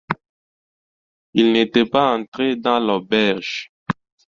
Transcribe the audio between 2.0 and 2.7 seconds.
entré